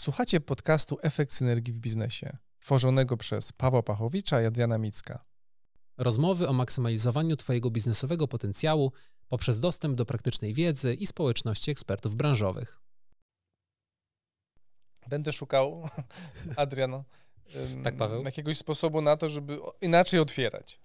[0.00, 5.24] Słuchacie podcastu Efekt Synergii w Biznesie, tworzonego przez Pawła Pachowicza i Adriana Micka.
[5.98, 8.92] Rozmowy o maksymalizowaniu Twojego biznesowego potencjału
[9.28, 12.76] poprzez dostęp do praktycznej wiedzy i społeczności ekspertów branżowych.
[15.08, 15.88] Będę szukał,
[16.56, 18.22] Adrian, ym, Tak, Paweł?
[18.24, 20.80] jakiegoś sposobu na to, żeby inaczej otwierać.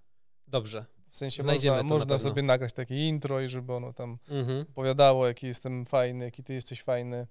[0.48, 0.86] Dobrze.
[1.10, 2.30] W sensie Znajdziemy można, to na można pewno.
[2.30, 4.62] sobie nagrać takie intro i żeby ono tam Mhm.
[4.70, 7.28] opowiadało, jaki jestem fajny, jaki ty jesteś fajny.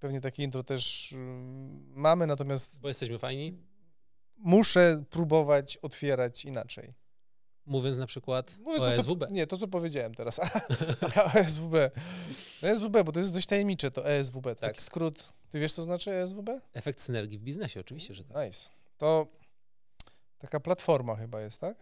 [0.00, 3.58] Pewnie takie intro też ym, mamy, natomiast Bo jesteśmy fajni.
[4.36, 6.92] muszę próbować otwierać inaczej.
[7.66, 9.26] Mówiąc na przykład Mówiąc o to, co- SWB.
[9.30, 10.40] Nie, to co powiedziałem teraz.
[11.16, 11.74] A, ESWB.
[12.62, 14.44] No ESWB, bo to jest dość tajemnicze, to ESWB.
[14.44, 14.70] To Tak.
[14.70, 15.32] Taki skrót.
[15.50, 16.48] Ty wiesz, co znaczy ESWB?
[16.72, 18.46] Efekt synergii w biznesie, oczywiście, że tak.
[18.46, 18.70] Nice.
[18.98, 19.26] To
[20.38, 21.76] taka platforma chyba jest, tak?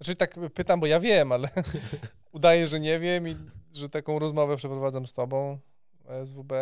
[0.00, 1.48] Znaczy tak pytam, bo ja wiem, ale
[2.32, 3.36] udaję, że nie wiem i
[3.72, 5.58] że taką rozmowę przeprowadzam z tobą.
[6.08, 6.52] ESWB,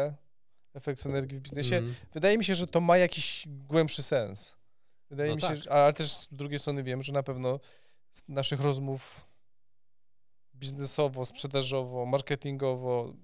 [0.74, 1.76] efekt synergii w biznesie.
[1.76, 1.94] Mhm.
[2.14, 4.56] Wydaje mi się, że to ma jakiś głębszy sens.
[5.10, 5.56] Wydaje No mi się, tak.
[5.56, 7.60] że, ale też z drugiej strony wiem, że na pewno
[8.10, 9.24] z naszych rozmów
[10.54, 13.14] biznesowo, sprzedażowo, marketingowo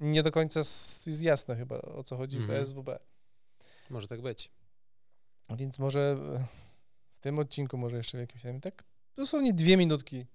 [0.00, 0.60] nie do końca
[1.06, 2.58] jest jasne chyba o co chodzi Mhm.
[2.58, 2.88] w ESWB.
[3.90, 4.50] Może tak być.
[5.56, 6.44] Więc może e,
[7.12, 8.84] w tym odcinku, może jeszcze w jakimś innym, tak
[9.16, 10.26] dosłownie dwie minutki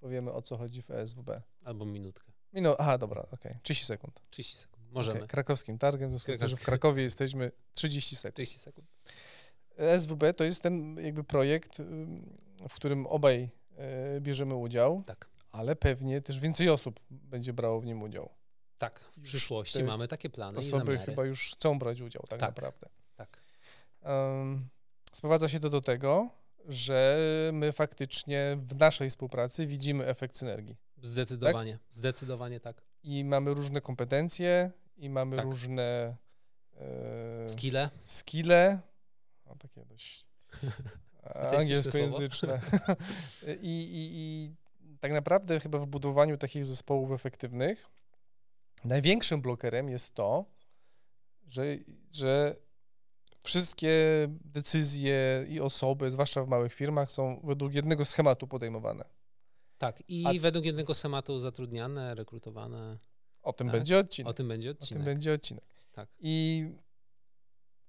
[0.00, 1.30] powiemy o co chodzi w ESWB.
[1.64, 2.32] Albo minutkę.
[2.52, 4.20] Minu, aha, dobra, okej, 30 sekund.
[4.30, 4.69] 30 sekund.
[4.92, 5.16] Możemy.
[5.16, 5.28] Okay.
[5.28, 8.34] Krakowskim targiem, w związku z tym, że w Krakowie jesteśmy 30 sekund.
[8.34, 8.86] 30 sekund.
[9.98, 11.78] SWB to jest ten jakby projekt,
[12.68, 15.28] w którym obaj e, bierzemy udział, Tak.
[15.52, 18.30] ale pewnie też więcej osób będzie brało w nim udział.
[18.78, 22.40] Tak, w przyszłości te mamy takie plany i Osoby chyba już chcą brać udział tak,
[22.40, 22.56] Tak.
[22.56, 22.88] naprawdę.
[23.16, 23.42] Tak.
[24.02, 24.68] Um,
[25.12, 26.30] sprowadza się to do tego,
[26.68, 27.18] że
[27.52, 30.76] my faktycznie w naszej współpracy widzimy efekt synergii.
[31.02, 31.78] Zdecydowanie.
[31.90, 32.82] Zdecydowanie tak.
[33.02, 35.44] I mamy różne kompetencje, i mamy Tak.
[35.44, 36.16] różne
[36.76, 37.90] e, Skille.
[38.04, 38.80] skille,
[39.46, 40.26] o takie dość
[41.30, 42.60] Specjalistyczne angielskojęzyczne.
[43.62, 44.10] I, i,
[44.92, 47.90] I tak naprawdę chyba w budowaniu takich zespołów efektywnych
[48.84, 50.44] największym blokerem jest to,
[51.46, 51.64] że,
[52.10, 52.56] że
[53.42, 53.92] wszystkie
[54.44, 59.04] decyzje i osoby, zwłaszcza w małych firmach, są według jednego schematu podejmowane.
[59.80, 60.02] Tak.
[60.08, 62.98] I A- według jednego schematu zatrudniane, rekrutowane.
[63.42, 63.76] O tym Tak.
[63.76, 64.30] będzie odcinek.
[64.30, 65.04] O tym będzie O tym odcinek.
[65.04, 65.64] będzie odcinek.
[65.92, 66.08] Tak.
[66.18, 66.64] I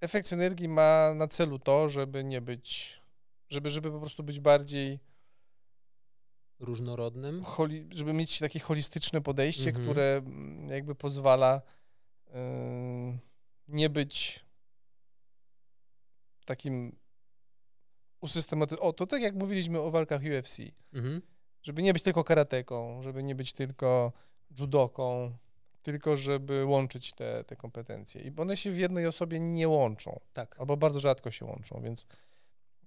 [0.00, 3.00] efekt synergii ma na celu to, żeby nie być,
[3.48, 4.98] żeby, żeby po prostu być bardziej,
[6.60, 7.42] Różnorodnym.
[7.42, 9.84] holi, żeby mieć takie holistyczne podejście, Mhm.
[9.86, 10.22] które
[10.68, 11.62] jakby pozwala
[12.34, 13.18] ym,
[13.68, 14.44] nie być
[16.44, 16.96] takim
[18.20, 18.88] usystematyzowanym.
[18.88, 20.58] O, to tak jak mówiliśmy o walkach UFC.
[20.92, 21.22] Mhm.
[21.62, 24.12] Żeby nie być tylko karateką, żeby nie być tylko
[24.58, 25.32] judoką,
[25.82, 28.22] tylko żeby łączyć te, te kompetencje.
[28.22, 30.60] I one się w jednej osobie nie łączą, Tak.
[30.60, 32.06] albo bardzo rzadko się łączą, więc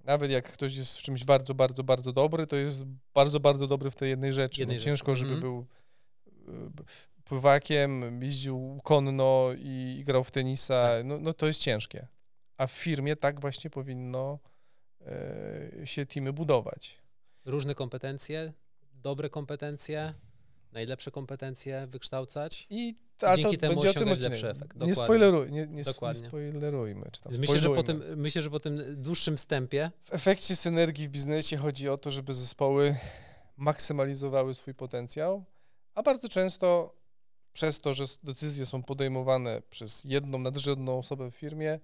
[0.03, 2.83] nawet jak ktoś jest w czymś bardzo, bardzo, bardzo dobry, to jest
[3.13, 4.61] bardzo, bardzo dobry w tej jednej rzeczy.
[4.61, 5.41] Jednej no, ciężko, żeby mhm.
[5.41, 5.65] był
[6.27, 11.05] y, pływakiem, jeździł konno i, i grał w tenisa, Tak.
[11.05, 12.07] no, no to jest ciężkie.
[12.57, 14.39] A w firmie tak właśnie powinno
[15.01, 16.97] e, się teamy budować.
[17.45, 18.53] Różne kompetencje,
[19.05, 20.13] dobre kompetencje,
[20.71, 22.67] najlepsze kompetencje wykształcać.
[22.69, 24.73] I a Dzięki temu osiągać lepszy efekt.
[24.73, 24.95] Nie, Dokładnie.
[24.95, 26.27] spoileruj, nie, nie, nie Dokładnie.
[26.27, 27.05] spoilerujmy.
[27.11, 31.07] Czy tam myślę, że po tym, myślę, że po tym dłuższym wstępie W efekcie synergii
[31.07, 32.95] w biznesie chodzi o to, żeby zespoły
[33.57, 35.43] maksymalizowały swój potencjał,
[35.93, 36.95] a bardzo często
[37.53, 41.79] przez to, że decyzje są podejmowane przez jedną, nadrzędną osobę w firmie,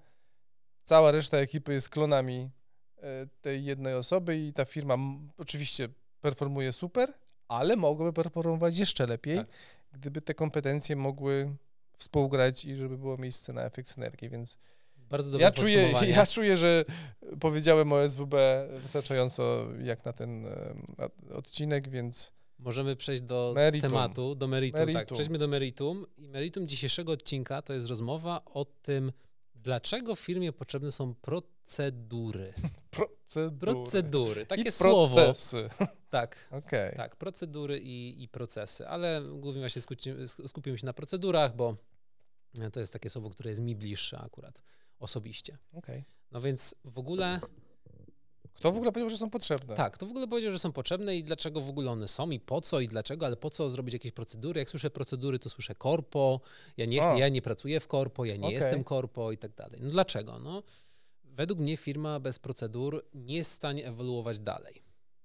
[0.84, 2.50] cała reszta ekipy jest klonami
[2.98, 4.98] e, tej jednej osoby i ta firma
[5.38, 5.90] oczywiście
[6.22, 7.14] performuje super,
[7.48, 9.48] ale mogłaby performować jeszcze lepiej, Tak.
[9.94, 11.56] gdyby te kompetencje mogły
[11.98, 14.58] współgrać i żeby było miejsce na efekt synergii, więc
[15.10, 16.86] bardzo dobre ja czuję, ja czuję, że
[17.40, 18.36] powiedziałem o SWB
[18.78, 20.46] wystarczająco jak na ten
[21.34, 23.90] odcinek, więc Możemy przejść do Meritum.
[23.90, 24.80] tematu, do meritum.
[24.80, 25.16] Tak, Meritum.
[25.16, 26.06] przejdźmy do meritum.
[26.18, 29.12] I meritum dzisiejszego odcinka to jest rozmowa o tym,
[29.64, 32.54] dlaczego w firmie potrzebne są procedury.
[32.92, 33.58] procedury.
[33.74, 35.16] Procedury, takie I słowo.
[35.16, 35.70] procesy.
[36.12, 36.96] Tak, Okej.
[36.96, 41.76] tak, procedury i, i procesy, ale głównie właśnie skuci- skupimy się na procedurach, bo
[42.74, 44.62] to jest takie słowo, które jest mi bliższe akurat
[45.00, 45.58] osobiście.
[45.74, 46.06] okej.
[46.32, 47.40] No więc w ogóle
[48.62, 49.76] Kto w ogóle powiedział, że są potrzebne?
[49.76, 52.40] Tak, to w ogóle powiedział, że są potrzebne i dlaczego w ogóle one są i
[52.40, 54.60] po co i dlaczego, ale po co zrobić jakieś procedury?
[54.60, 56.42] Jak słyszę procedury, to słyszę korpo,
[56.78, 58.56] ja nie, ja nie pracuję w korpo, ja nie Okej.
[58.56, 59.82] jestem korpo i tak dalej.
[59.84, 60.40] No dlaczego?
[60.40, 60.64] No,
[61.24, 64.82] według mnie firma bez procedur nie jest w stanie ewoluować dalej.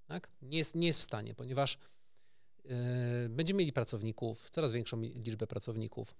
[0.06, 0.28] Tak?
[0.42, 1.78] Nie, jest, nie jest w stanie, ponieważ
[2.64, 2.72] yy,
[3.28, 6.14] będziemy mieli pracowników, coraz większą liczbę pracowników.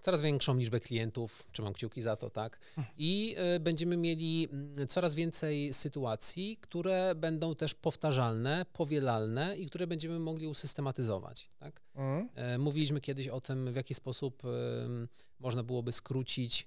[0.00, 2.58] Coraz większą liczbę klientów, trzymam kciuki za to, tak?
[2.98, 9.86] I y, będziemy mieli mm, coraz więcej sytuacji, które będą też powtarzalne, powielalne i które
[9.86, 11.80] będziemy mogli usystematyzować, tak?
[11.94, 12.28] Mhm.
[12.34, 14.42] E, Mówiliśmy kiedyś o tym, w jaki sposób
[15.38, 16.66] można byłoby skrócić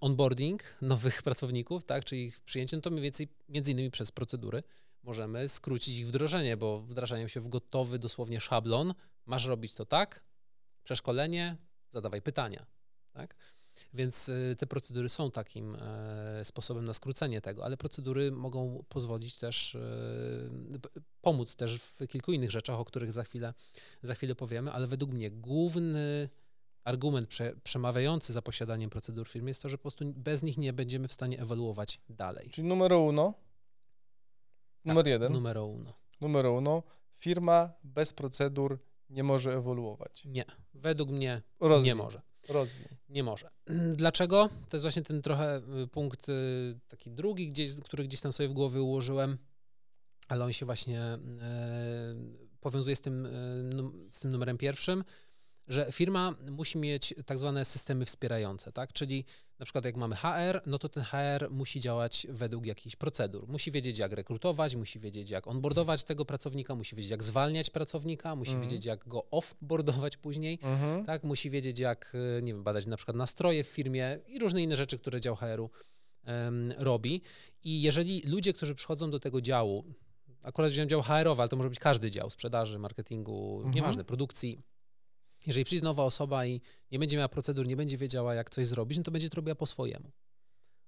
[0.00, 4.62] onboarding nowych pracowników, tak, czyli ich przyjęcie, no to mniej więcej między innymi przez procedury
[5.02, 8.94] możemy skrócić ich wdrożenie, bo wdrażają się w gotowy dosłownie szablon.
[9.26, 10.24] Masz robić to tak,
[10.84, 11.56] przeszkolenie,
[11.90, 12.66] zadawaj pytania,
[13.12, 13.34] tak?
[13.94, 19.38] Więc y, te procedury są takim e, sposobem na skrócenie tego, ale procedury mogą pozwolić
[19.38, 19.76] też,
[20.82, 23.54] p- pomóc też w kilku innych rzeczach, o których za chwilę,
[24.02, 26.28] za chwilę powiemy, ale według mnie główny
[26.84, 30.58] argument prze, przemawiający za posiadaniem procedur w firmie jest to, że po prostu bez nich
[30.58, 32.50] nie będziemy w stanie ewoluować dalej.
[32.50, 33.34] Czyli numero uno,
[34.84, 35.94] numer Tak, jeden, Numero uno.
[36.20, 36.82] numero uno,
[37.16, 38.78] firma bez procedur
[39.10, 40.24] nie może ewoluować.
[40.24, 40.44] Nie.
[40.74, 42.22] Według mnie Rozwój, nie może.
[42.48, 42.88] Rozwój.
[43.08, 43.50] Nie może.
[43.94, 44.48] Dlaczego?
[44.48, 48.48] To jest właśnie ten trochę y, punkt y, taki drugi, gdzieś, który gdzieś tam sobie
[48.48, 49.38] w głowie ułożyłem,
[50.28, 51.18] ale on się właśnie e,
[52.60, 53.28] powiązuje z tym,
[54.10, 55.04] z tym numerem pierwszym,
[55.66, 58.92] że firma musi mieć tak zwane systemy wspierające, tak?
[58.92, 59.24] Czyli
[59.58, 63.48] na przykład jak mamy HR, no to ten HR musi działać według jakichś procedur.
[63.48, 68.36] Musi wiedzieć, jak rekrutować, musi wiedzieć, jak onboardować tego pracownika, musi wiedzieć, jak zwalniać pracownika,
[68.36, 68.68] musi Mhm.
[68.70, 71.04] wiedzieć, jak go offboardować później Mhm.
[71.04, 71.24] tak?
[71.24, 74.76] Musi wiedzieć, jak, y, nie wiem, badać na przykład nastroje w firmie i różne inne
[74.76, 75.70] rzeczy, które dział HR-u
[76.24, 77.22] em, robi.
[77.64, 79.84] I jeżeli ludzie, którzy przychodzą do tego działu,
[80.42, 83.74] akurat wziąłem dział HR-owy, ale to może być każdy dział, sprzedaży, marketingu, Mhm.
[83.74, 84.62] nieważne, produkcji.
[85.48, 86.60] Jeżeli przyjdzie nowa osoba i
[86.92, 89.54] nie będzie miała procedur, nie będzie wiedziała, jak coś zrobić, no to będzie to robiła
[89.54, 90.10] po swojemu.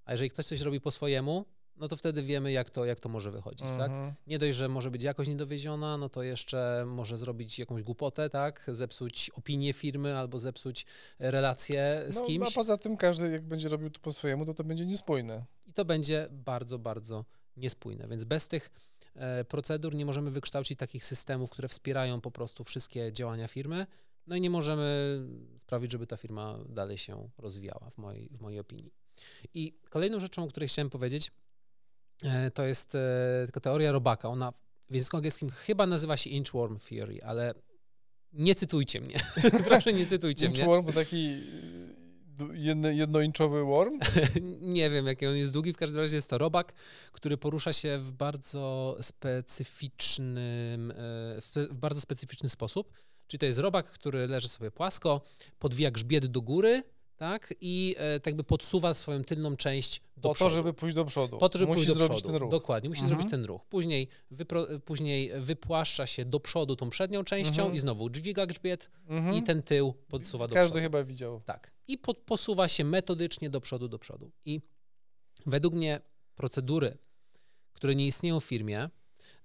[0.05, 3.09] A jeżeli ktoś coś robi po swojemu, no to wtedy wiemy, jak to, jak to
[3.09, 3.91] może wychodzić, tak?
[3.91, 4.13] Mhm.
[4.27, 8.65] Nie dość, że może być jakoś niedowieziona, no to jeszcze może zrobić jakąś głupotę, tak?
[8.67, 10.85] Zepsuć opinię firmy albo zepsuć
[11.19, 12.47] relacje z No, kimś.
[12.47, 15.45] a poza tym każdy jak będzie robił to po swojemu, to to będzie niespójne.
[15.65, 17.25] I to będzie bardzo, bardzo
[17.57, 18.07] niespójne.
[18.07, 18.69] Więc bez tych
[19.15, 23.87] e, procedur nie możemy wykształcić takich systemów, które wspierają po prostu wszystkie działania firmy.
[24.31, 25.19] No i nie możemy
[25.57, 28.93] sprawić, żeby ta firma dalej się rozwijała, w mojej, w mojej opinii.
[29.53, 31.31] I kolejną rzeczą, o której chciałem powiedzieć,
[32.23, 34.29] e, to jest e, teoria Robaka.
[34.29, 34.53] Ona
[34.89, 37.53] w języku angielskim chyba nazywa się Inchworm Theory, ale
[38.33, 39.19] nie cytujcie mnie.
[39.67, 40.59] Proszę, nie cytujcie mnie.
[40.59, 41.43] Inchworm to taki
[42.53, 43.99] jedno, jednoinczowy worm.
[44.61, 45.73] Nie wiem, jaki on jest długi.
[45.73, 46.73] W każdym razie jest to robak,
[47.11, 50.95] który porusza się w bardzo specyficznym, e,
[51.41, 52.91] w spe- w bardzo specyficzny sposób.
[53.31, 55.21] Czyli to jest robak, który leży sobie płasko,
[55.59, 56.83] podwija grzbiet do góry,
[57.17, 60.49] tak, i e, tak by podsuwa swoją tylną część do Po przodu.
[60.49, 61.37] to, żeby pójść do przodu.
[61.37, 62.33] Po to, żeby Musi pójść do zrobić przodu.
[62.33, 62.51] ten ruch.
[62.51, 63.09] Dokładnie, musi Mhm.
[63.17, 63.65] zrobić ten ruch.
[63.65, 67.73] Później, wypro, później wypłaszcza się do przodu tą przednią częścią Mhm.
[67.75, 69.35] i znowu dźwiga grzbiet Mhm.
[69.35, 70.83] i ten tył podsuwa do Każdy przodu.
[70.83, 71.41] chyba widział.
[71.45, 71.71] Tak.
[71.87, 74.31] I pod, posuwa się metodycznie do przodu, do przodu.
[74.45, 74.61] I
[75.45, 76.01] według mnie
[76.35, 76.97] procedury,
[77.73, 78.89] które nie istnieją w firmie,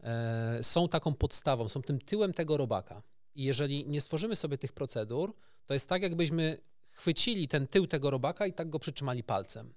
[0.02, 3.02] e, są taką podstawą, są tym tyłem tego robaka.
[3.36, 5.34] I jeżeli nie stworzymy sobie tych procedur,
[5.66, 6.58] to jest tak, jakbyśmy
[6.90, 9.74] chwycili ten tył tego robaka i tak go przytrzymali palcem.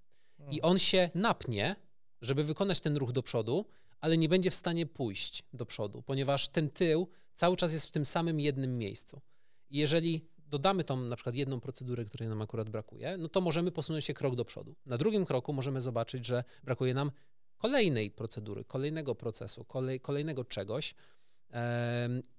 [0.52, 1.76] I on się napnie,
[2.22, 3.66] żeby wykonać ten ruch do przodu,
[4.02, 7.92] ale nie będzie w stanie pójść do przodu, ponieważ ten tył cały czas jest w
[7.92, 9.22] tym samym jednym miejscu.
[9.70, 13.72] I jeżeli dodamy tą na przykład jedną procedurę, której nam akurat brakuje, no to możemy
[13.72, 14.76] posunąć się krok do przodu.
[14.86, 17.12] Na drugim kroku możemy zobaczyć, że brakuje nam
[17.58, 20.96] kolejnej procedury, kolejnego procesu, kolej, kolejnego czegoś.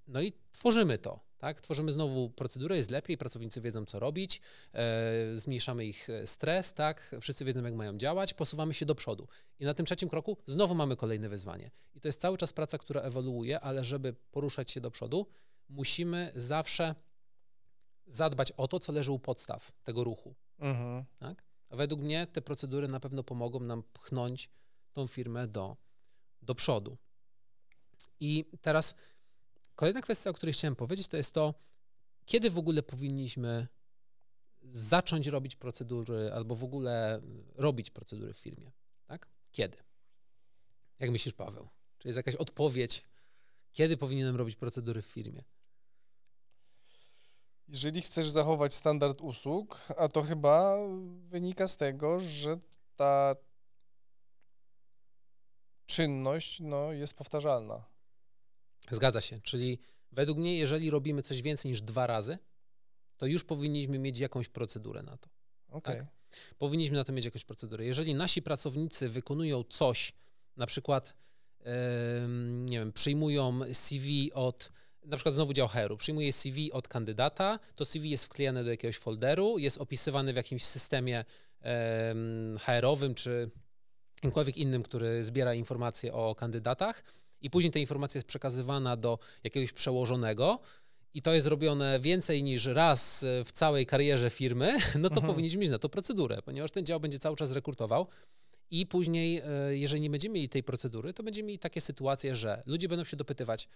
[0.07, 1.61] No i tworzymy to, tak?
[1.61, 4.41] Tworzymy znowu procedurę, jest lepiej, pracownicy wiedzą, co robić,
[4.73, 7.15] e, zmniejszamy ich e, stres, tak?
[7.21, 9.27] Wszyscy wiedzą, jak mają działać, posuwamy się do przodu.
[9.59, 11.71] I na tym trzecim kroku znowu mamy kolejne wyzwanie.
[11.95, 15.27] I to jest cały czas praca, która ewoluuje, ale żeby poruszać się do przodu,
[15.69, 16.95] musimy zawsze
[18.07, 20.35] zadbać o to, co leży u podstaw tego ruchu.
[20.59, 21.05] Mhm.
[21.19, 21.43] Tak?
[21.69, 24.49] A według mnie te procedury na pewno pomogą nam pchnąć
[24.93, 25.77] tą firmę do,
[26.41, 26.97] do przodu.
[28.21, 28.95] I teraz
[29.75, 31.53] kolejna kwestia, o której chciałem powiedzieć, to jest to,
[32.25, 33.67] kiedy w ogóle powinniśmy
[34.61, 37.21] zacząć robić procedury albo w ogóle
[37.55, 38.71] robić procedury w firmie.
[39.07, 39.27] Tak?
[39.51, 39.77] Kiedy?
[40.99, 41.69] Jak myślisz, Paweł?
[41.97, 43.03] Czy jest jakaś odpowiedź,
[43.71, 45.43] kiedy powinienem robić procedury w firmie?
[47.67, 50.77] Jeżeli chcesz zachować standard usług, a to chyba
[51.29, 52.57] wynika z tego, że
[52.95, 53.35] ta
[55.85, 57.90] czynność no, jest powtarzalna.
[58.89, 59.41] Zgadza się.
[59.41, 59.79] Czyli
[60.11, 62.37] według mnie, jeżeli robimy coś więcej niż dwa razy,
[63.17, 65.29] to już powinniśmy mieć jakąś procedurę na to.
[65.67, 65.97] Okej.
[65.97, 66.07] Tak.
[66.57, 67.85] Powinniśmy na to mieć jakąś procedurę.
[67.85, 70.13] Jeżeli nasi pracownicy wykonują coś,
[70.57, 71.13] na przykład,
[72.65, 74.71] nie wiem, przyjmują CV od
[75.05, 78.97] na przykład znowu dział HR-u, przyjmuje CV od kandydata, to CV jest wklejane do jakiegoś
[78.97, 81.25] folderu, jest opisywany w jakimś systemie
[81.63, 83.51] um, HR-owym czy
[84.15, 87.03] jakimkolwiek innym, który zbiera informacje o kandydatach
[87.41, 90.59] i później ta informacja jest przekazywana do jakiegoś przełożonego,
[91.13, 95.27] i to jest robione więcej niż raz w całej karierze firmy, no to mhm.
[95.27, 98.07] powinniśmy mieć na to procedurę, ponieważ ten dział będzie cały czas rekrutował.
[98.71, 102.63] I później, e, jeżeli nie będziemy mieli tej procedury, to będziemy mieli takie sytuacje, że
[102.65, 103.69] ludzie będą się dopytywać,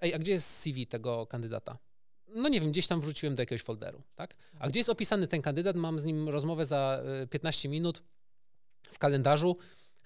[0.00, 1.78] ej, a gdzie jest CV tego kandydata?
[2.28, 4.36] No nie wiem, gdzieś tam wrzuciłem do jakiegoś folderu, tak?
[4.58, 5.76] A gdzie jest opisany ten kandydat?
[5.76, 8.02] Mam z nim rozmowę za 15 e, minut
[8.90, 9.56] w kalendarzu.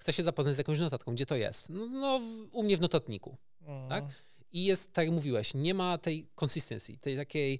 [0.01, 1.69] Chcę się zapoznać z jakąś notatką, gdzie to jest?
[1.69, 3.89] No, no u mnie w notatniku, mhm.
[3.89, 4.05] tak?
[4.51, 7.59] I jest, tak jak mówiłeś, nie ma tej konsystencji, tej takiej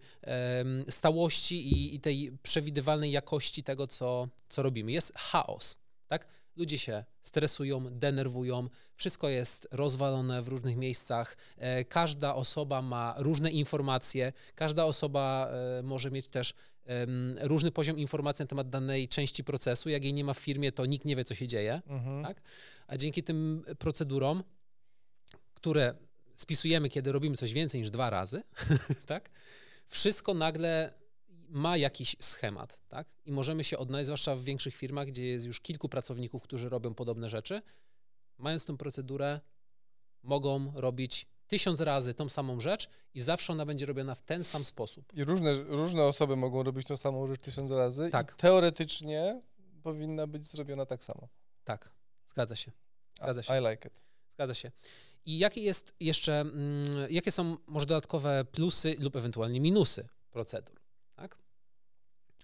[0.57, 4.91] um, stałości i, i, tej przewidywalnej jakości tego, co, co robimy.
[4.91, 6.27] Jest chaos, tak?
[6.55, 13.51] Ludzie się stresują, denerwują, wszystko jest rozwalone w różnych miejscach, e, każda osoba ma różne
[13.51, 16.53] informacje, każda osoba e, może mieć też
[17.41, 19.89] różny poziom informacji na temat danej części procesu.
[19.89, 21.81] Jak jej nie ma w firmie, to nikt nie wie, co się dzieje.
[21.87, 22.23] Mhm.
[22.23, 22.41] Tak?
[22.87, 24.43] A dzięki tym procedurom,
[25.53, 25.93] które
[26.35, 28.43] spisujemy, kiedy robimy coś więcej niż dwa razy,
[29.05, 29.29] tak?
[29.87, 30.93] Wszystko nagle
[31.49, 33.07] ma jakiś schemat, tak?
[33.25, 36.93] I możemy się odnaleźć, zwłaszcza w większych firmach, gdzie jest już kilku pracowników, którzy robią
[36.93, 37.61] podobne rzeczy.
[38.37, 39.39] Mając tą procedurę,
[40.23, 44.65] mogą robić tysiąc razy tą samą rzecz i zawsze ona będzie robiona w ten sam
[44.65, 45.13] sposób.
[45.13, 48.33] I różne, różne osoby mogą robić tą samą rzecz tysiąc razy tak.
[48.37, 49.41] i teoretycznie
[49.83, 51.27] powinna być zrobiona tak samo.
[51.63, 51.89] Tak,
[52.27, 52.71] zgadza się.
[53.17, 53.57] Zgadza się.
[53.57, 54.01] I like it.
[54.29, 54.71] Zgadza się.
[55.25, 60.81] I jakie jest jeszcze, mm, jakie są może dodatkowe plusy lub ewentualnie minusy procedur?
[61.15, 61.37] Tak?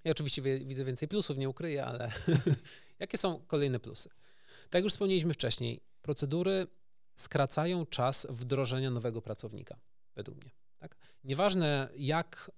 [0.03, 2.11] Ja oczywiście widzę więcej plusów, nie ukryję, ale
[2.99, 4.09] jakie są kolejne plusy?
[4.63, 6.67] Tak jak już wspomnieliśmy wcześniej, procedury
[7.19, 9.79] skracają czas wdrożenia nowego pracownika,
[10.15, 10.51] według mnie.
[10.77, 10.97] Tak?
[11.23, 12.51] Nieważne, jak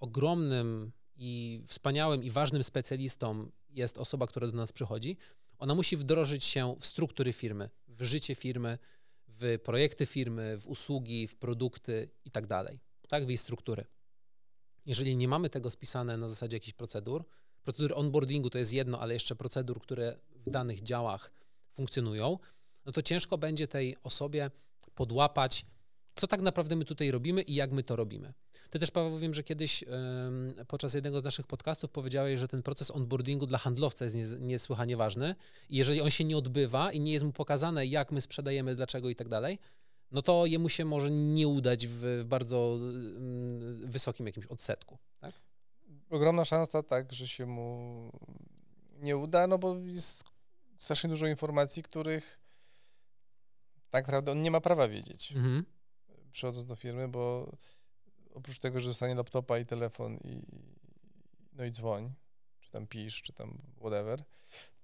[0.00, 5.16] ogromnym i wspaniałym i ważnym specjalistą jest osoba, która do nas przychodzi,
[5.58, 8.78] ona musi wdrożyć się w struktury firmy, w życie firmy,
[9.28, 13.84] w projekty firmy, w usługi, w produkty i tak dalej, tak, w jej struktury.
[14.86, 17.24] Jeżeli nie mamy tego spisane na zasadzie jakichś procedur,
[17.62, 21.30] procedur onboardingu to jest jedno, ale jeszcze procedur, które w danych działach
[21.72, 22.38] funkcjonują,
[22.86, 24.50] no to ciężko będzie tej osobie
[24.94, 25.66] podłapać,
[26.14, 28.32] co tak naprawdę my tutaj robimy i jak my to robimy.
[28.70, 29.84] Ty też, Paweł, wiem, że kiedyś
[30.68, 35.34] podczas jednego z naszych podcastów powiedziałeś, że ten proces onboardingu dla handlowca jest niesłychanie ważny
[35.68, 39.10] i jeżeli on się nie odbywa i nie jest mu pokazane, jak my sprzedajemy, dlaczego
[39.10, 39.58] i tak dalej,
[40.10, 42.78] no to jemu się może nie udać w bardzo
[43.74, 44.98] wysokim jakimś odsetku.
[45.20, 45.34] Tak?
[46.10, 48.10] Ogromna szansa, tak, że się mu
[49.02, 50.24] nie uda, no bo jest
[50.78, 52.43] strasznie dużo informacji, których
[53.94, 55.32] tak naprawdę on nie ma prawa wiedzieć.
[55.32, 55.64] Mhm.
[56.32, 57.52] Przychodząc do firmy, bo
[58.34, 60.42] oprócz tego, że dostanie laptopa i telefon i
[61.52, 62.12] no i dzwoń,
[62.60, 64.24] czy tam pisz, czy tam whatever,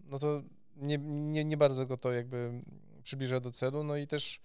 [0.00, 0.42] no to
[0.76, 2.62] nie, nie, nie bardzo go to jakby
[3.02, 4.40] przybliża do celu, no i też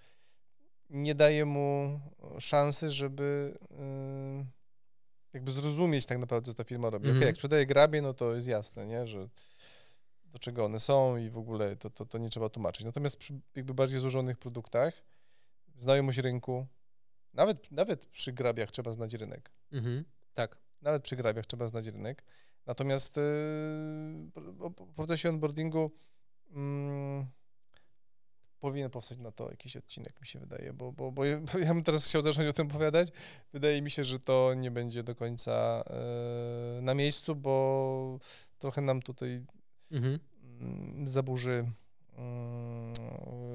[0.89, 1.99] nie daje mu
[2.39, 4.45] szansy, żeby yy,
[5.33, 7.05] jakby zrozumieć tak naprawdę, co ta firma robi.
[7.05, 7.17] Mhm.
[7.17, 9.29] Okay, jak sprzedaje grabie, no to jest jasne, nie, że
[10.35, 12.85] do czego one są i w ogóle to, to, to nie trzeba tłumaczyć.
[12.85, 15.03] Natomiast przy jakby bardziej złożonych produktach,
[15.77, 16.67] znajomość rynku,
[17.33, 19.51] nawet, nawet przy grabiach trzeba znać rynek.
[19.71, 20.57] Mhm, tak.
[20.81, 22.23] Nawet przy grabiach trzeba znać rynek.
[22.65, 23.23] Natomiast yy,
[24.87, 25.91] w procesie onboardingu
[26.49, 26.57] yy,
[28.59, 31.73] powinien powstać na to jakiś odcinek, mi się wydaje, bo, bo, bo ja, bo ja
[31.73, 33.09] bym teraz chciał zacząć o tym opowiadać.
[33.53, 35.83] Wydaje mi się, że to nie będzie do końca
[36.75, 38.19] yy, na miejscu, bo
[38.57, 39.45] trochę nam tutaj
[39.95, 40.19] mhm.
[40.59, 41.71] Mm, zaburzy
[42.17, 42.93] mm,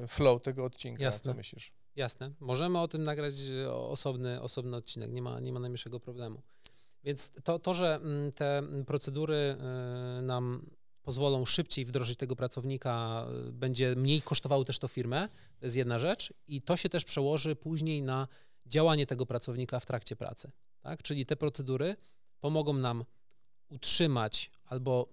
[0.09, 1.05] flow tego odcinka.
[1.05, 1.33] Jasne.
[1.33, 1.73] Co myślisz?
[1.97, 2.33] Jasne.
[2.41, 6.43] Możemy o tym nagrać e, osobny, osobny odcinek, nie ma, nie ma najmniejszego problemu.
[7.05, 10.71] Więc to, to, że mm, te procedury e, nam
[11.03, 15.29] pozwolą szybciej wdrożyć tego pracownika, e, będzie mniej kosztowało też to firmę,
[15.59, 18.29] to jest jedna rzecz i to się też przełoży później na
[18.67, 20.51] działanie tego pracownika w trakcie pracy.
[20.81, 21.03] Tak?
[21.03, 21.97] Czyli te procedury
[22.41, 23.05] pomogą nam
[23.69, 25.09] utrzymać albo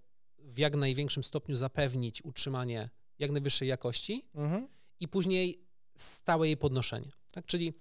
[0.48, 2.90] w jak największym stopniu zapewnić utrzymanie
[3.20, 4.68] jak najwyższej jakości mhm.
[5.00, 7.12] i później stałe jej podnoszenie.
[7.32, 7.46] Tak?
[7.46, 7.74] Czyli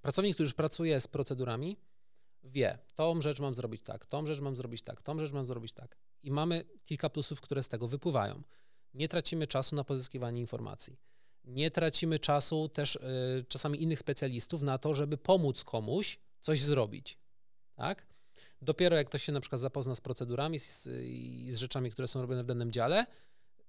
[0.00, 1.76] pracownik, który już pracuje z procedurami,
[2.44, 5.72] wie, tą rzecz mam zrobić tak, tą rzecz mam zrobić tak, tą rzecz mam zrobić
[5.72, 5.98] tak.
[6.22, 8.42] I mamy kilka plusów, które z tego wypływają.
[8.94, 10.98] Nie tracimy czasu na pozyskiwanie informacji.
[11.44, 17.18] Nie tracimy czasu też y, czasami innych specjalistów na to, żeby pomóc komuś coś zrobić.
[17.74, 18.06] Tak?
[18.62, 20.82] Dopiero jak ktoś się na przykład zapozna z procedurami i z,
[21.48, 23.06] z rzeczami, które są robione w danym dziale,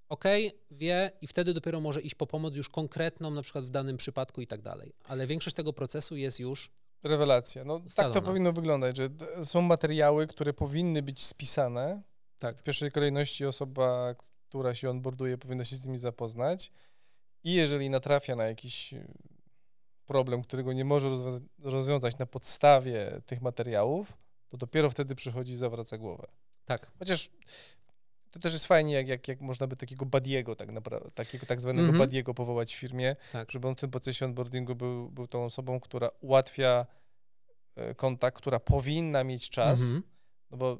[0.09, 0.23] ok,
[0.71, 4.41] wie i wtedy dopiero może iść po pomoc już konkretną, na przykład w danym przypadku
[4.41, 4.93] i tak dalej.
[5.03, 6.71] Ale większość tego procesu jest już
[7.03, 7.63] Rewelacja.
[7.63, 9.09] No, tak to powinno wyglądać, że
[9.43, 12.01] są materiały, które powinny być spisane.
[12.39, 12.59] tak.
[12.59, 14.15] W pierwszej kolejności osoba,
[14.49, 16.71] która się onboarduje, powinna się z nimi zapoznać.
[17.43, 19.07] I jeżeli natrafia na jakiś y,
[20.05, 24.17] problem, którego nie może rozwiąza- rozwiązać na podstawie tych materiałów,
[24.53, 26.27] to dopiero wtedy przychodzi i zawraca głowę.
[26.65, 26.91] Tak.
[26.99, 27.29] Chociaż
[28.31, 31.61] to też jest fajnie, jak, jak, jak można by takiego badiego, tak naprawdę, takiego tak
[31.61, 31.97] zwanego Mhm.
[31.99, 33.51] badiego powołać w firmie, Tak.
[33.51, 36.85] żeby on w tym procesie onboardingu był, był tą osobą, która ułatwia
[37.75, 40.03] e, kontakt, która powinna mieć czas, Mhm.
[40.51, 40.77] no bo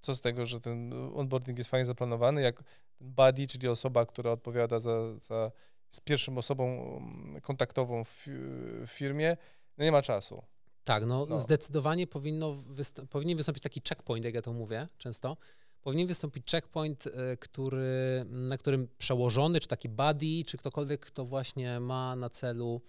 [0.00, 2.62] co z tego, że ten onboarding jest fajnie zaplanowany, jak
[3.00, 5.50] buddy, czyli osoba, która odpowiada za, za
[5.90, 8.22] z pierwszą osobą mm, kontaktową w,
[8.86, 9.36] w firmie,
[9.78, 10.42] no nie ma czasu.
[10.88, 11.38] Tak, no, No.
[11.38, 12.56] zdecydowanie powinno
[13.10, 15.36] powinien wystąpić taki checkpoint, jak ja to mówię często.
[15.82, 21.80] Powinien wystąpić checkpoint, y, który, na którym przełożony, czy taki buddy, czy ktokolwiek, kto właśnie
[21.80, 22.80] ma na celu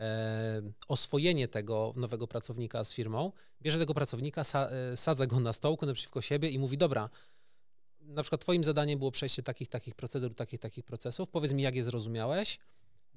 [0.00, 5.52] e, oswojenie tego nowego pracownika z firmą, bierze tego pracownika, sa, e, sadza go na
[5.52, 7.10] stołku naprzeciwko siebie i mówi, dobra,
[8.00, 11.74] na przykład twoim zadaniem było przejście takich, takich procedur, takich, takich procesów, powiedz mi, jak
[11.74, 12.58] je zrozumiałeś,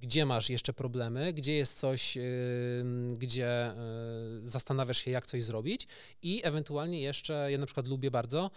[0.02, 5.88] gdzie masz jeszcze problemy, gdzie jest coś, ym, gdzie y, zastanawiasz się, jak coś zrobić
[6.22, 8.52] i ewentualnie jeszcze, ja na przykład lubię bardzo,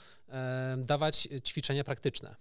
[0.78, 2.36] dawać ćwiczenia praktyczne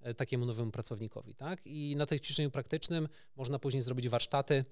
[0.00, 1.66] e, takiemu nowemu pracownikowi, tak?
[1.66, 4.64] I na tym ćwiczeniu praktycznym można później zrobić warsztaty,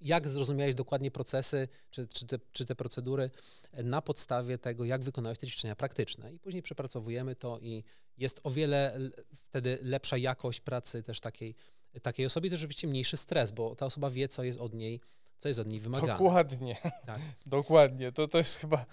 [0.00, 3.30] jak zrozumiałeś dokładnie procesy, czy, czy, te, czy te procedury
[3.72, 6.32] e, na podstawie tego, jak wykonałeś te ćwiczenia praktyczne.
[6.32, 7.84] I później przepracowujemy to i
[8.18, 8.98] jest o wiele
[9.34, 11.54] wtedy lepsza jakość pracy też takiej,
[12.00, 15.00] takiej osobie, też oczywiście mniejszy stres, bo ta osoba wie, co jest od niej,
[15.38, 16.12] co jest od niej wymagane.
[16.12, 16.76] Dokładnie.
[17.06, 17.20] Tak.
[17.46, 18.12] Dokładnie.
[18.12, 18.86] To, to jest chyba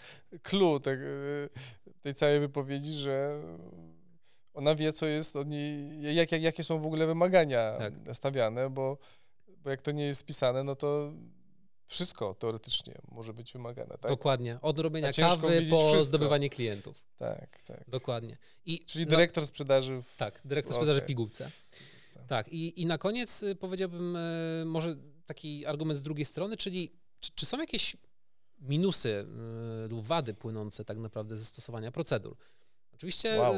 [0.43, 0.97] clue tej,
[2.01, 3.41] tej całej wypowiedzi, że
[4.53, 7.93] ona wie, co jest od niej, jak, jak, jakie są w ogóle wymagania Tak.
[8.13, 8.97] stawiane, bo,
[9.57, 11.13] bo jak to nie jest spisane, no to
[11.85, 14.11] wszystko teoretycznie może być wymagane, tak?
[14.11, 14.59] Dokładnie.
[14.61, 16.03] Od robienia kawy po wszystko.
[16.03, 17.03] zdobywanie klientów.
[17.17, 17.83] Tak, tak.
[17.89, 18.37] Dokładnie.
[18.65, 21.51] I Czyli no- dyrektor sprzedaży w, Tak, dyrektor sprzedaży w pigułce.
[22.09, 22.19] Co?
[22.27, 26.91] Tak, i, i na koniec y, powiedziałbym y, może taki argument z drugiej strony, czyli
[27.19, 27.97] czy, czy są jakieś
[28.59, 29.25] minusy
[29.85, 32.37] y, lub wady płynące tak naprawdę ze stosowania procedur?
[32.93, 33.55] Oczywiście, Wow.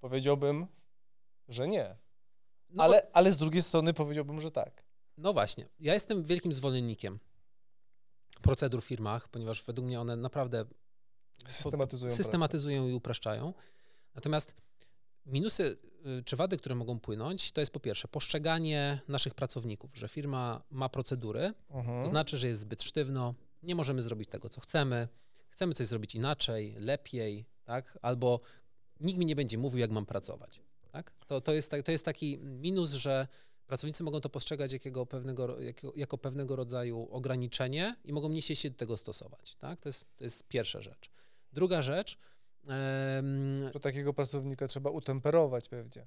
[0.00, 0.66] Powiedziałbym,
[1.48, 1.96] że nie.
[2.70, 4.84] no, ale, ale z drugiej strony powiedziałbym, że tak.
[5.18, 7.18] no właśnie, ja jestem wielkim zwolennikiem
[8.42, 10.64] procedur w firmach, ponieważ według mnie one naprawdę
[11.46, 13.54] Systematyzują systematyzują i upraszczają.
[14.14, 14.54] Natomiast
[15.26, 15.78] minusy
[16.24, 20.88] czy wady, które mogą płynąć, to jest po pierwsze postrzeganie naszych pracowników, że firma ma
[20.88, 22.02] procedury, Mhm.
[22.02, 25.08] to znaczy, że jest zbyt sztywno, nie możemy zrobić tego, co chcemy,
[25.50, 27.98] chcemy coś zrobić inaczej, lepiej, tak?
[28.02, 28.38] Albo
[29.00, 30.60] nikt mi nie będzie mówił, jak mam pracować,
[30.92, 31.12] tak?
[31.26, 33.26] To, to, jest, to jest taki minus, że
[33.66, 38.70] pracownicy mogą to postrzegać jakiego pewnego, jakiego, jako pewnego rodzaju ograniczenie i mogą nie się
[38.70, 39.80] do tego stosować, tak?
[39.80, 41.10] To jest, to jest pierwsza rzecz.
[41.52, 42.18] Druga rzecz,
[43.72, 46.06] To takiego pracownika trzeba utemperować pewnie.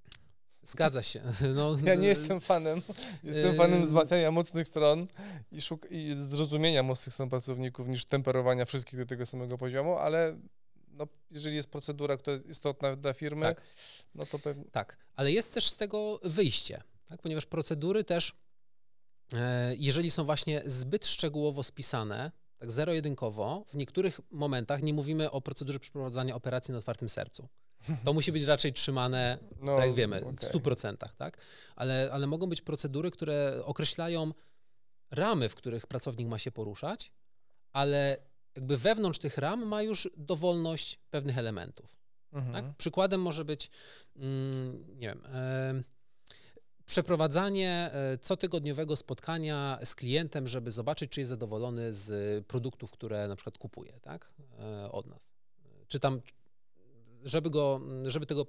[0.63, 1.21] zgadza się.
[1.55, 2.81] No, Ja nie jestem fanem.
[3.23, 5.07] Jestem fanem wzmacniania mocnych stron
[5.51, 10.37] i, szuk- i zrozumienia mocnych stron pracowników niż temperowania wszystkich do tego samego poziomu, ale
[10.91, 13.61] no, jeżeli jest procedura, która jest istotna dla firmy, Tak.
[14.15, 14.65] no to pewnie.
[14.71, 17.21] Tak, ale jest też z tego wyjście, tak?
[17.21, 18.33] ponieważ procedury też,
[19.33, 22.31] e, jeżeli są właśnie zbyt szczegółowo spisane,
[22.65, 27.47] tak zero-jedynkowo, w niektórych momentach nie mówimy o procedurze przeprowadzania operacji na otwartym sercu.
[28.03, 30.49] To musi być raczej trzymane, No, tak jak wiemy, w okej.
[30.49, 31.37] 100%, tak?
[31.75, 34.31] Ale, ale mogą być procedury, które określają
[35.11, 37.11] ramy, w których pracownik ma się poruszać,
[37.73, 38.17] ale
[38.55, 41.95] jakby wewnątrz tych ram ma już dowolność pewnych elementów.
[42.33, 42.53] Mhm.
[42.53, 42.77] Tak?
[42.77, 43.69] Przykładem może być,
[44.15, 45.83] mm, nie wiem, e,
[46.85, 53.35] przeprowadzanie e, cotygodniowego spotkania z klientem, żeby zobaczyć, czy jest zadowolony z produktów, które na
[53.35, 54.31] przykład kupuje tak?
[54.59, 55.33] e, od nas.
[55.87, 56.21] Czy tam,
[57.23, 58.45] żeby, go, żeby tego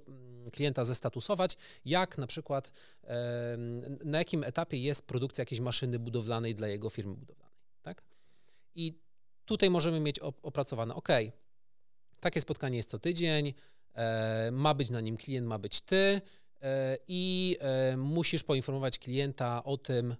[0.51, 2.71] klienta zestatusować, jak na przykład,
[4.03, 7.57] na jakim etapie jest produkcja jakiejś maszyny budowlanej dla jego firmy budowlanej.
[7.81, 8.03] Tak?
[8.75, 8.99] I
[9.45, 11.09] tutaj możemy mieć op- opracowane, ok,
[12.19, 13.53] takie spotkanie jest co tydzień,
[13.93, 16.21] e, ma być na nim klient, ma być ty
[17.07, 20.15] i e, musisz poinformować klienta o tym,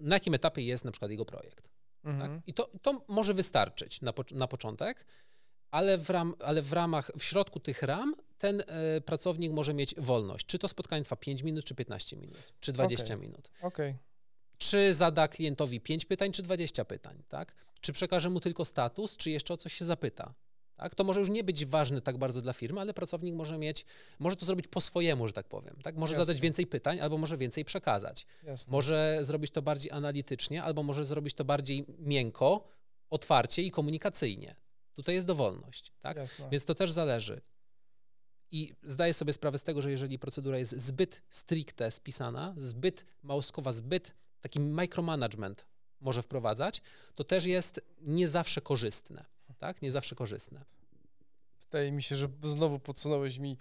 [0.00, 1.68] na jakim etapie jest na przykład jego projekt.
[2.04, 2.30] Mhm.
[2.30, 2.48] Tak?
[2.48, 5.06] I to, to może wystarczyć na, na początek,
[5.70, 9.94] ale w, ram, ale w ramach, w środku tych ram ten e, pracownik może mieć
[9.98, 10.46] wolność.
[10.46, 13.16] Czy to spotkanie trwa 5 minut, czy 15 minut, czy 20 Okej.
[13.16, 13.50] minut.
[13.62, 13.96] Okej.
[14.58, 17.54] Czy zada klientowi 5 pytań, czy 20 pytań, tak?
[17.80, 20.34] Czy przekaże mu tylko status, czy jeszcze o coś się zapyta?
[20.76, 20.94] Tak?
[20.94, 23.84] To może już nie być ważne tak bardzo dla firmy, ale pracownik może mieć,
[24.18, 25.76] może to zrobić po swojemu, że tak powiem.
[25.82, 25.96] Tak?
[25.96, 26.24] Może Jasne.
[26.24, 28.26] zadać więcej pytań, albo może więcej przekazać.
[28.42, 28.72] Jasne.
[28.72, 32.64] Może zrobić to bardziej analitycznie, albo może zrobić to bardziej miękko,
[33.10, 34.56] otwarcie i komunikacyjnie.
[34.94, 35.92] Tutaj jest dowolność.
[36.00, 36.16] Tak?
[36.16, 36.48] Jasne.
[36.50, 37.40] Więc to też zależy.
[38.50, 43.72] I zdaję sobie sprawę z tego, że jeżeli procedura jest zbyt stricte spisana, zbyt małostkowa,
[43.72, 45.66] zbyt taki micromanagement
[46.00, 46.82] może wprowadzać,
[47.14, 49.24] to też jest nie zawsze korzystne.
[49.58, 49.82] Tak?
[49.82, 50.64] Nie zawsze korzystne.
[51.62, 53.58] Wydaje mi się, że znowu podsunąłeś mi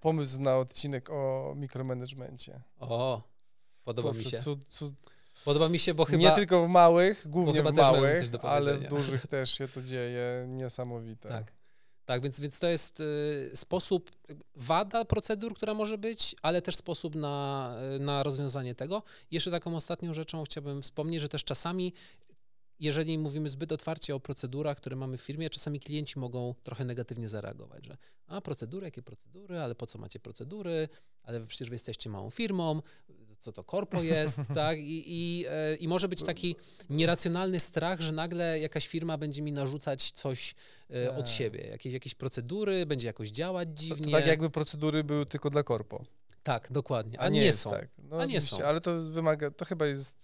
[0.00, 2.62] pomysł na odcinek o mikromanagemencie.
[2.78, 3.22] O,
[3.84, 4.38] podoba mi się.
[4.38, 4.94] Cud, cud,
[5.44, 6.18] Podoba mi się, bo chyba...
[6.18, 10.46] Nie tylko w małych, głównie w małych, ale w dużych też się to dzieje.
[10.48, 11.28] Niesamowite.
[11.28, 11.52] Tak.
[12.04, 14.10] Tak, więc, więc to jest y, sposób,
[14.54, 19.02] wada procedur, która może być, ale też sposób na, y, na rozwiązanie tego.
[19.30, 21.92] I jeszcze taką ostatnią rzeczą chciałbym wspomnieć, że też czasami,
[22.80, 27.28] jeżeli mówimy zbyt otwarcie o procedurach, które mamy w firmie, czasami klienci mogą trochę negatywnie
[27.28, 30.88] zareagować, że a procedury, jakie procedury, ale po co macie procedury,
[31.22, 32.82] ale wy przecież wy jesteście małą firmą,
[33.38, 34.78] co to korpo jest, tak?
[34.78, 36.56] I, i, e, I może być taki
[36.90, 40.54] nieracjonalny strach, że nagle jakaś firma będzie mi narzucać coś
[40.90, 41.28] e, od Tak.
[41.28, 44.06] siebie, jakieś, jakieś procedury, będzie jakoś działać To, dziwnie.
[44.12, 46.04] to tak jakby procedury były tylko dla korpo.
[46.42, 47.20] Tak, dokładnie.
[47.20, 47.70] A, A, nie, jest są.
[47.70, 47.88] tak.
[47.98, 48.64] No, A nie są.
[48.64, 50.16] Ale to wymaga, to chyba jest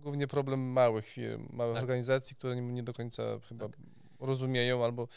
[0.00, 1.82] głównie problem małych firm, małych Tak.
[1.82, 3.68] organizacji, które nie, do końca chyba
[4.20, 5.08] rozumieją albo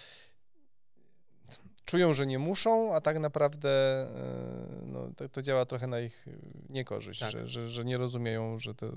[1.86, 6.28] czują, że nie muszą, a tak naprawdę e, no, to, to działa trochę na ich
[6.28, 6.32] e,
[6.70, 7.32] niekorzyść, Tak.
[7.32, 8.92] że, że, że nie rozumieją, że, to,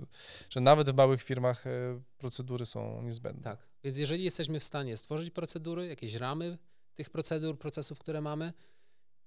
[0.51, 1.71] że nawet w małych firmach e,
[2.19, 3.43] procedury są niezbędne.
[3.43, 3.59] Tak.
[3.85, 6.59] Więc jeżeli jesteśmy w stanie stworzyć procedury, jakieś ramy
[6.95, 8.53] tych procedur, procesów, które mamy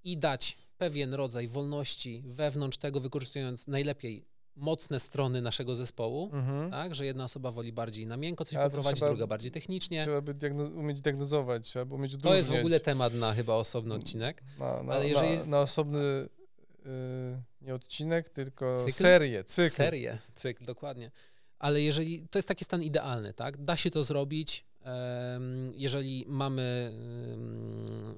[0.04, 4.24] i dać pewien rodzaj wolności wewnątrz tego, wykorzystując najlepiej
[4.60, 6.70] mocne strony naszego zespołu, Mhm.
[6.70, 10.00] tak, że jedna osoba woli bardziej na miękko coś Ale poprowadzić, trzeba- druga bardziej technicznie.
[10.02, 12.60] Trzeba by diagno- umieć diagnozować, trzeba by umieć To jest w odróżniać.
[12.60, 14.42] ogóle temat na chyba osobny odcinek.
[14.58, 18.92] Na, na, Ale jeżeli na, jest- na osobny y, nie odcinek, tylko Cykl?
[18.92, 19.74] serię, cykl.
[19.74, 21.10] Serię, cykl, dokładnie.
[21.58, 23.64] Ale jeżeli, to jest taki stan idealny, tak?
[23.64, 24.64] Da się to zrobić,
[25.74, 26.92] jeżeli mamy,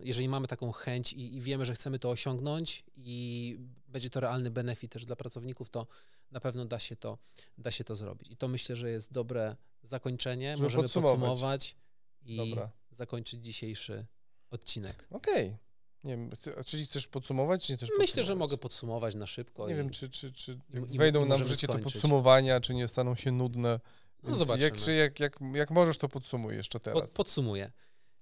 [0.03, 4.51] jeżeli mamy taką chęć i, i wiemy, że chcemy to osiągnąć i będzie to realny
[4.51, 5.87] benefit też dla pracowników, to
[6.33, 7.19] na pewno da się to,
[7.59, 8.31] da się to zrobić.
[8.31, 10.51] I to myślę, że jest dobre zakończenie.
[10.53, 11.21] Żeby Możemy podsumować.
[11.21, 11.77] podsumować
[12.23, 12.71] i Dobra.
[12.91, 14.07] zakończyć dzisiejszy
[14.51, 15.07] odcinek.
[15.11, 15.57] Okej.
[16.05, 16.31] Nie wiem,
[16.67, 19.67] czyli chcesz podsumować, czy nie chcesz Myślę, że mogę podsumować na szybko.
[19.69, 20.59] Nie i- wiem, czy, czy, czy
[20.91, 21.93] i- wejdą i nam w życie te skończyć.
[21.93, 23.81] podsumowania, czy nie staną się nudne.
[24.23, 24.65] No zobaczymy.
[24.65, 27.13] Jak, czy jak, jak, jak możesz, to podsumuj jeszcze Pod, teraz.
[27.13, 27.73] podsumuję.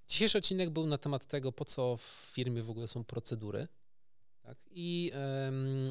[0.09, 2.03] Dzisiejszy odcinek był na temat tego, po co w
[2.35, 3.69] firmie w ogóle są procedury.
[4.43, 4.59] Tak?
[4.71, 5.13] I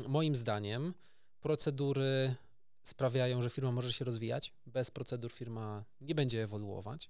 [0.07, 0.93] moim zdaniem
[1.39, 2.35] procedury
[2.83, 4.53] sprawiają, że firma może się rozwijać.
[4.65, 7.09] Bez procedur firma nie będzie ewoluować.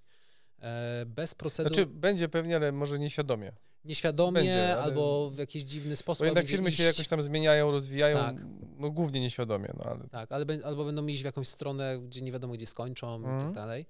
[0.62, 3.52] E, bez procedur Znaczy, będzie pewnie, ale może nieświadomie.
[3.84, 6.18] nieświadomie będzie, ale- albo w jakiś dziwny sposób.
[6.20, 8.36] Bo jednak firmy iść, się jakoś tam zmieniają, rozwijają, Tak.
[8.78, 12.32] no głównie nieświadomie, no ale Tak, ale, albo będą iść w jakąś stronę, gdzie nie
[12.32, 13.40] wiadomo, gdzie skończą i Mhm.
[13.40, 13.86] tak dalej.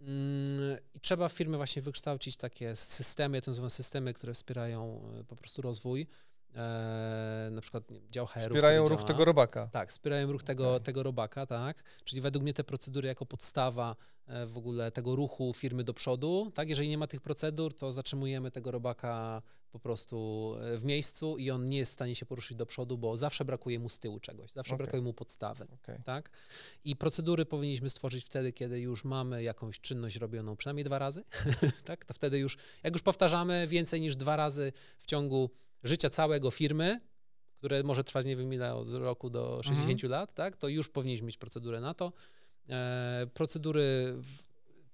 [0.00, 5.08] Mm, I trzeba w firmie właśnie wykształcić takie systemy, ja to nazywam systemy, które wspierają
[5.20, 6.06] e, po prostu rozwój.
[6.56, 8.40] E, na przykład wiem, dział HR.
[8.40, 9.68] wspierają ruch tego robaka.
[9.72, 10.84] Tak, wspierają ruch tego, Okej.
[10.84, 11.82] tego robaka, tak.
[12.04, 16.52] Czyli według mnie te procedury jako podstawa e, w ogóle tego ruchu firmy do przodu,
[16.54, 16.68] tak.
[16.68, 19.42] Jeżeli nie ma tych procedur, to zatrzymujemy tego robaka
[19.74, 22.98] po prostu e, w miejscu i on nie jest w stanie się poruszyć do przodu,
[22.98, 24.84] bo zawsze brakuje mu z tyłu czegoś, zawsze Okej.
[24.84, 25.98] brakuje mu podstawy Okej.
[26.04, 26.30] tak?
[26.84, 31.24] I procedury powinniśmy stworzyć wtedy, kiedy już mamy jakąś czynność robioną przynajmniej dwa razy,
[31.84, 32.04] tak?
[32.04, 35.50] To wtedy już, jak już powtarzamy więcej niż dwa razy w ciągu
[35.84, 37.00] życia całego firmy,
[37.58, 40.56] które może trwać, nie wiem ile, od roku do 60 lat, tak?
[40.56, 42.12] To już powinniśmy mieć procedurę na to.
[42.70, 44.42] E, procedury w,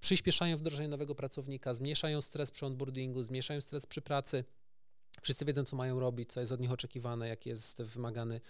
[0.01, 4.45] przyspieszają wdrożenie nowego pracownika, zmniejszają stres przy onboardingu, zmniejszają stres przy pracy.
[5.21, 8.41] Wszyscy wiedzą, co mają robić, co jest od nich oczekiwane, jaki jest wymagany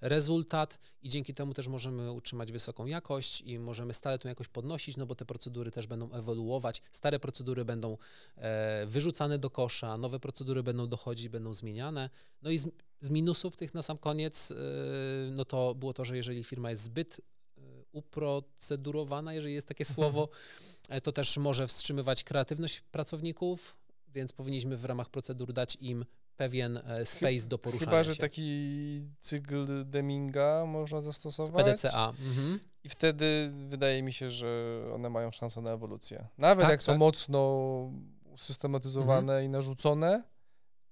[0.00, 4.96] rezultat i dzięki temu też możemy utrzymać wysoką jakość i możemy stale tą jakość podnosić,
[4.96, 6.82] no bo te procedury też będą ewoluować.
[6.92, 7.96] Stare procedury będą
[8.36, 12.10] e, wyrzucane do kosza, nowe procedury będą dochodzić, będą zmieniane.
[12.42, 12.66] No i z,
[13.00, 14.54] z minusów tych na sam koniec, e,
[15.30, 17.60] no to było to, że jeżeli firma jest zbyt e,
[17.92, 20.28] uprocedurowana, jeżeli jest takie słowo,
[20.88, 23.76] e, to też może wstrzymywać kreatywność pracowników,
[24.08, 26.04] więc powinniśmy w ramach procedur dać im
[26.38, 28.20] pewien e, space do poruszania Chyba, że się.
[28.20, 31.64] taki cykl Deminga można zastosować.
[31.66, 32.08] PDCA.
[32.08, 32.60] Mhm.
[32.84, 36.28] I wtedy wydaje mi się, że one mają szansę na ewolucję.
[36.38, 36.98] Nawet Tak, jak są tak.
[36.98, 37.40] mocno
[38.24, 39.44] usystematyzowane Mhm.
[39.44, 40.22] i narzucone,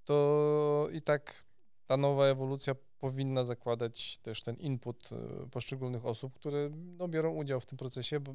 [0.05, 1.45] to i tak
[1.87, 7.61] ta nowa ewolucja powinna zakładać też ten input e, poszczególnych osób, które no, biorą udział
[7.61, 8.35] w tym procesie bo,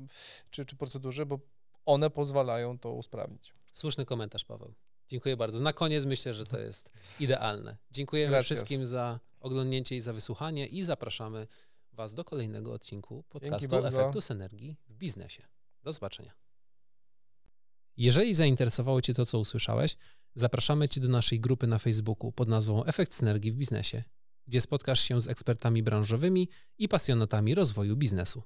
[0.50, 1.40] czy, czy procedurze, bo
[1.86, 3.54] one pozwalają to usprawnić.
[3.74, 4.74] Słuszny komentarz, Paweł.
[5.12, 5.60] Dziękuję bardzo.
[5.60, 7.78] Na koniec myślę, że to jest idealne.
[7.92, 8.46] Dziękujemy Gracias.
[8.46, 11.48] wszystkim za oglądnięcie i za wysłuchanie i zapraszamy
[11.94, 13.76] Was do kolejnego odcinku podcastu.
[13.76, 15.48] Efektu Synergii w biznesie.
[15.84, 16.34] Do zobaczenia.
[17.98, 19.96] Jeżeli zainteresowało Cię to, co usłyszałeś,
[20.36, 24.04] zapraszamy Cię do naszej grupy na Facebooku pod nazwą Efekt Synergii w biznesie,
[24.48, 28.44] gdzie spotkasz się z ekspertami branżowymi i pasjonatami rozwoju biznesu.